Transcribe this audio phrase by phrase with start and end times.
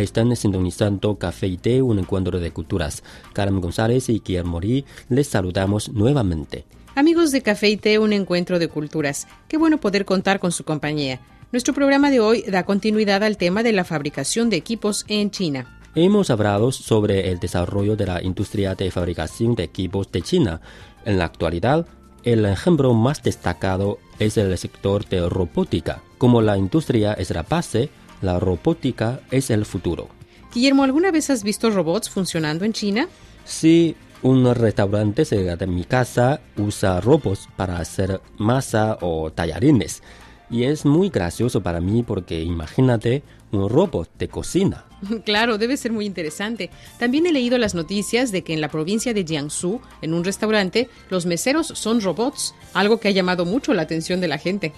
[0.00, 3.02] Están sintonizando Café y Té, un encuentro de culturas.
[3.34, 6.64] Carmen González y Guillermo Morí les saludamos nuevamente.
[6.94, 9.28] Amigos de Café y Té, un encuentro de culturas.
[9.46, 11.20] Qué bueno poder contar con su compañía.
[11.52, 15.78] Nuestro programa de hoy da continuidad al tema de la fabricación de equipos en China.
[15.94, 20.62] Hemos hablado sobre el desarrollo de la industria de fabricación de equipos de China.
[21.04, 21.86] En la actualidad,
[22.22, 26.02] el ejemplo más destacado es el sector de robótica.
[26.16, 30.08] Como la industria es la base, la robótica es el futuro.
[30.52, 33.08] Guillermo, ¿alguna vez has visto robots funcionando en China?
[33.44, 40.02] Sí, un restaurante cerca de mi casa usa robots para hacer masa o tallarines.
[40.50, 43.22] Y es muy gracioso para mí porque imagínate
[43.52, 44.84] un robot de cocina.
[45.24, 46.70] Claro, debe ser muy interesante.
[46.98, 50.88] También he leído las noticias de que en la provincia de Jiangsu, en un restaurante,
[51.08, 54.72] los meseros son robots, algo que ha llamado mucho la atención de la gente.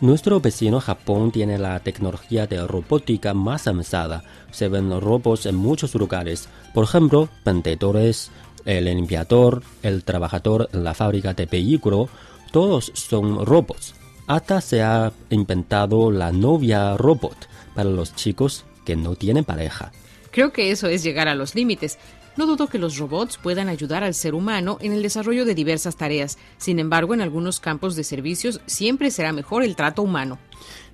[0.00, 4.24] Nuestro vecino Japón tiene la tecnología de robótica más avanzada.
[4.50, 6.48] Se ven robots en muchos lugares.
[6.72, 8.30] Por ejemplo, vendedores,
[8.64, 12.10] el limpiador, el trabajador en la fábrica de vehículos,
[12.52, 13.94] todos son robots.
[14.28, 19.90] Hasta se ha inventado la novia robot para los chicos que no tienen pareja.
[20.30, 21.98] Creo que eso es llegar a los límites.
[22.36, 25.96] No dudo que los robots puedan ayudar al ser humano en el desarrollo de diversas
[25.96, 26.36] tareas.
[26.58, 30.38] Sin embargo, en algunos campos de servicios siempre será mejor el trato humano.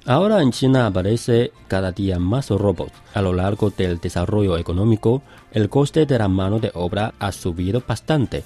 [0.06, 2.92] Ahora en China aparece cada día más robots.
[3.14, 7.82] A lo largo del desarrollo económico, el coste de la mano de obra ha subido
[7.86, 8.44] bastante.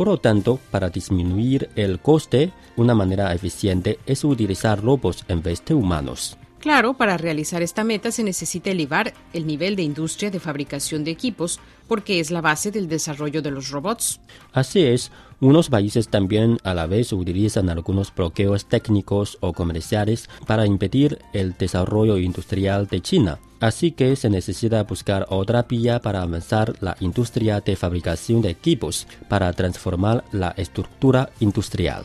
[0.00, 5.62] Por lo tanto, para disminuir el coste, una manera eficiente es utilizar robots en vez
[5.66, 6.38] de humanos.
[6.60, 11.10] Claro, para realizar esta meta se necesita elevar el nivel de industria de fabricación de
[11.10, 14.20] equipos, porque es la base del desarrollo de los robots.
[14.52, 15.10] Así es,
[15.40, 21.56] unos países también a la vez utilizan algunos bloqueos técnicos o comerciales para impedir el
[21.56, 23.38] desarrollo industrial de China.
[23.58, 29.06] Así que se necesita buscar otra vía para avanzar la industria de fabricación de equipos,
[29.30, 32.04] para transformar la estructura industrial.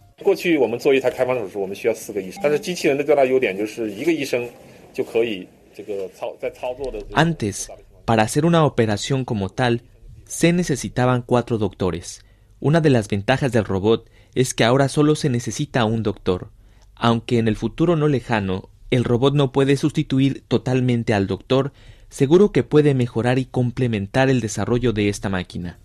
[7.13, 7.69] Antes,
[8.07, 9.83] para hacer una operación como tal,
[10.25, 12.25] se necesitaban cuatro doctores.
[12.61, 16.49] Una de las ventajas del robot es que ahora solo se necesita un doctor.
[16.97, 21.73] Aunque en el futuro no lejano, el robot no puede sustituir totalmente al doctor,
[22.09, 25.79] seguro que puede mejorar y complementar el desarrollo de esta máquina.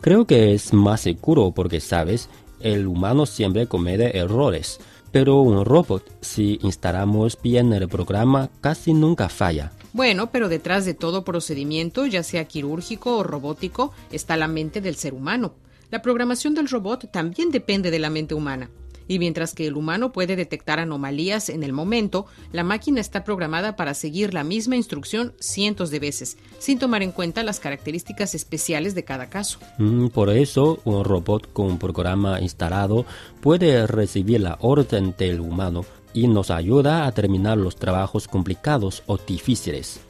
[0.00, 2.28] Creo que es más seguro porque, sabes,
[2.60, 4.80] el humano siempre comete errores,
[5.12, 9.72] pero un robot, si instalamos bien el programa, casi nunca falla.
[9.92, 14.96] Bueno, pero detrás de todo procedimiento, ya sea quirúrgico o robótico, está la mente del
[14.96, 15.54] ser humano.
[15.90, 18.70] La programación del robot también depende de la mente humana.
[19.08, 23.74] Y mientras que el humano puede detectar anomalías en el momento, la máquina está programada
[23.74, 28.94] para seguir la misma instrucción cientos de veces, sin tomar en cuenta las características especiales
[28.94, 29.58] de cada caso.
[29.78, 33.06] Mm, Por eso, un robot con un programa instalado
[33.40, 39.16] puede recibir la orden del humano y nos ayuda a terminar los trabajos complicados o
[39.18, 40.00] difíciles.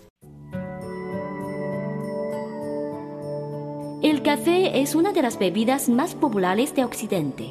[4.01, 7.51] El café es una de las bebidas más populares de Occidente.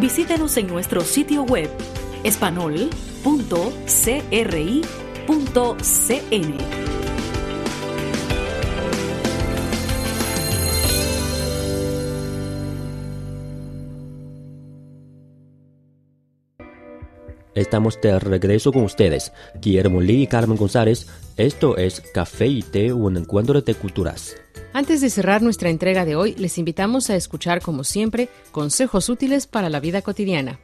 [0.00, 1.68] Visítenos en nuestro sitio web
[2.24, 3.30] espanol.cri.cn.
[17.54, 21.08] Estamos de regreso con ustedes, Guillermo Lee y Carmen González.
[21.36, 24.34] Esto es Café y Té, un encuentro de culturas.
[24.72, 29.48] Antes de cerrar nuestra entrega de hoy, les invitamos a escuchar, como siempre, consejos útiles
[29.48, 30.60] para la vida cotidiana.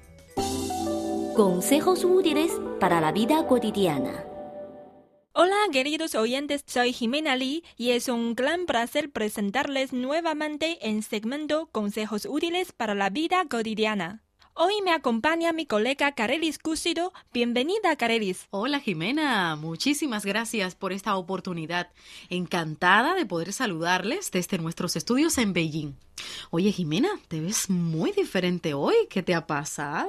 [1.34, 4.25] Consejos útiles para la vida cotidiana.
[5.32, 11.66] Hola queridos oyentes, soy Jimena Lee y es un gran placer presentarles nuevamente en segmento
[11.72, 14.22] Consejos útiles para la vida cotidiana.
[14.58, 17.12] Hoy me acompaña mi colega Carelis Cúsido.
[17.30, 18.46] Bienvenida Carelis.
[18.48, 21.90] Hola Jimena, muchísimas gracias por esta oportunidad.
[22.30, 25.92] Encantada de poder saludarles desde nuestros estudios en Beijing.
[26.48, 28.94] Oye Jimena, te ves muy diferente hoy.
[29.10, 30.06] ¿Qué te ha pasado?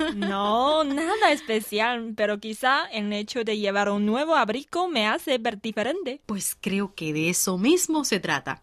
[0.14, 5.62] No, nada especial, pero quizá el hecho de llevar un nuevo abrigo me hace ver
[5.62, 6.20] diferente.
[6.26, 8.60] Pues creo que de eso mismo se trata.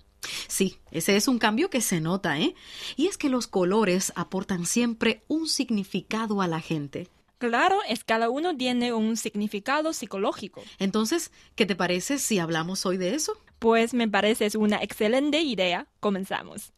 [0.48, 2.56] Sí, ese es un cambio que se nota, ¿eh?
[2.96, 7.10] Y es que los colores aportan siempre un significado a la gente.
[7.38, 10.64] Claro, es cada uno tiene un significado psicológico.
[10.80, 13.38] Entonces, ¿qué te parece si hablamos hoy de eso?
[13.60, 15.88] Pues me parece es una excelente idea.
[16.00, 16.72] Comenzamos.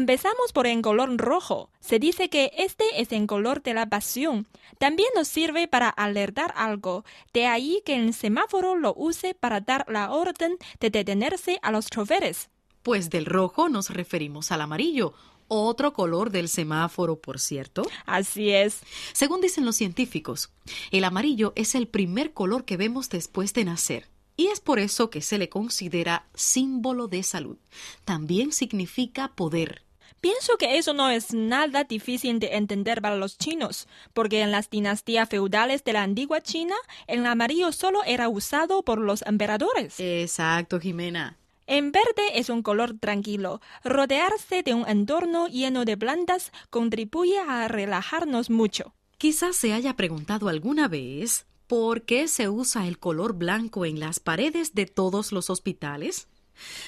[0.00, 1.68] Empezamos por el color rojo.
[1.78, 4.48] Se dice que este es el color de la pasión.
[4.78, 7.04] También nos sirve para alertar algo.
[7.34, 11.90] De ahí que el semáforo lo use para dar la orden de detenerse a los
[11.90, 12.48] choferes.
[12.82, 15.12] Pues del rojo nos referimos al amarillo,
[15.48, 17.82] otro color del semáforo, por cierto.
[18.06, 18.80] Así es.
[19.12, 20.50] Según dicen los científicos,
[20.92, 24.08] el amarillo es el primer color que vemos después de nacer.
[24.34, 27.58] Y es por eso que se le considera símbolo de salud.
[28.06, 29.82] También significa poder.
[30.20, 34.68] Pienso que eso no es nada difícil de entender para los chinos, porque en las
[34.68, 36.74] dinastías feudales de la antigua China,
[37.06, 39.98] el amarillo solo era usado por los emperadores.
[39.98, 41.38] Exacto, Jimena.
[41.66, 43.60] En verde es un color tranquilo.
[43.84, 48.92] Rodearse de un entorno lleno de plantas contribuye a relajarnos mucho.
[49.16, 54.18] Quizás se haya preguntado alguna vez por qué se usa el color blanco en las
[54.18, 56.26] paredes de todos los hospitales.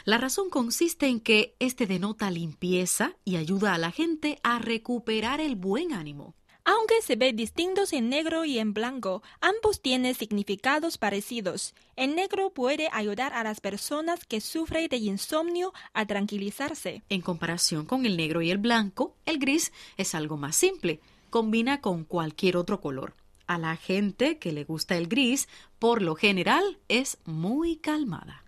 [0.05, 5.41] La razón consiste en que este denota limpieza y ayuda a la gente a recuperar
[5.41, 6.35] el buen ánimo.
[6.65, 11.75] Aunque se ve distintos en negro y en blanco, ambos tienen significados parecidos.
[11.97, 17.03] El negro puede ayudar a las personas que sufren de insomnio a tranquilizarse.
[17.09, 21.01] En comparación con el negro y el blanco, el gris es algo más simple.
[21.31, 23.15] Combina con cualquier otro color.
[23.49, 25.49] A la gente que le gusta el gris,
[25.81, 28.45] por lo general, es muy calmada.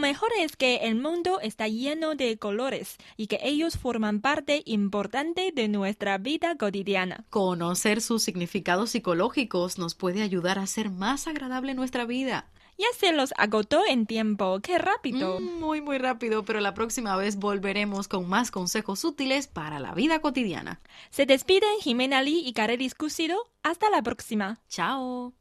[0.00, 5.52] Mejor es que el mundo está lleno de colores y que ellos forman parte importante
[5.54, 7.24] de nuestra vida cotidiana.
[7.30, 12.50] Conocer sus significados psicológicos nos puede ayudar a hacer más agradable nuestra vida.
[12.80, 14.58] Ya se los agotó en tiempo.
[14.62, 15.38] ¡Qué rápido!
[15.38, 19.92] Mm, muy, muy rápido, pero la próxima vez volveremos con más consejos útiles para la
[19.92, 20.80] vida cotidiana.
[21.10, 23.36] Se despiden Jimena Lee y Carelis Cúcido.
[23.62, 24.60] Hasta la próxima.
[24.70, 25.34] Chao.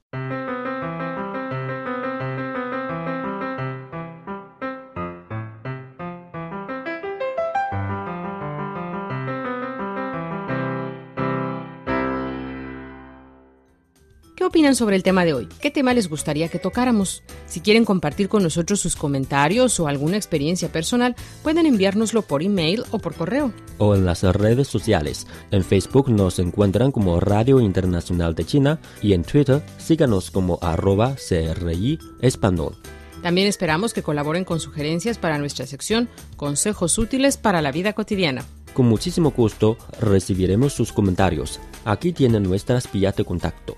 [14.50, 15.48] Opinan sobre el tema de hoy?
[15.62, 17.24] ¿Qué tema les gustaría que tocáramos?
[17.46, 22.84] Si quieren compartir con nosotros sus comentarios o alguna experiencia personal, pueden enviárnoslo por email
[22.90, 23.54] o por correo.
[23.78, 25.28] O en las redes sociales.
[25.52, 31.16] En Facebook nos encuentran como Radio Internacional de China y en Twitter síganos como arroba
[31.16, 32.76] CRI Español.
[33.22, 38.44] También esperamos que colaboren con sugerencias para nuestra sección Consejos útiles para la vida cotidiana.
[38.74, 41.60] Con muchísimo gusto recibiremos sus comentarios.
[41.86, 43.78] Aquí tienen nuestras vías de contacto.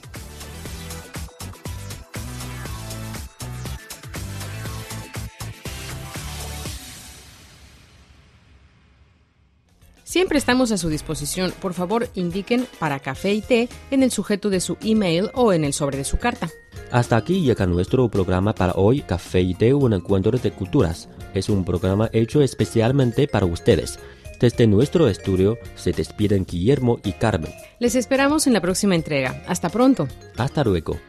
[10.11, 11.53] Siempre estamos a su disposición.
[11.61, 15.63] Por favor, indiquen para café y té en el sujeto de su email o en
[15.63, 16.49] el sobre de su carta.
[16.91, 21.07] Hasta aquí llega nuestro programa para hoy, Café y Té, un encuentro de culturas.
[21.33, 23.99] Es un programa hecho especialmente para ustedes.
[24.37, 27.53] Desde nuestro estudio se despiden Guillermo y Carmen.
[27.79, 29.41] Les esperamos en la próxima entrega.
[29.47, 30.09] Hasta pronto.
[30.35, 30.99] Hasta luego.